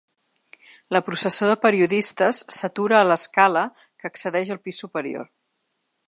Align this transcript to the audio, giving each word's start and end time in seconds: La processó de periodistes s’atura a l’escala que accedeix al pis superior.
La 0.95 1.01
processó 1.09 1.49
de 1.49 1.55
periodistes 1.65 2.39
s’atura 2.55 2.97
a 3.01 3.05
l’escala 3.11 3.65
que 3.83 4.09
accedeix 4.11 4.53
al 4.57 4.61
pis 4.69 4.81
superior. 4.85 5.29